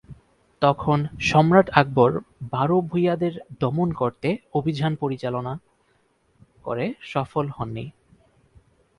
তখন 0.61 0.99
সম্রাট 1.21 1.67
আকবর 1.73 2.11
বারো 2.51 2.77
ভূঁইয়াদের 2.81 3.33
দমন 3.59 3.89
করতে 3.93 4.29
অভিযান 4.53 4.91
পরিচালনা 4.95 5.53
করে 6.63 6.85
সফল 7.11 7.45
হননি। 7.49 7.85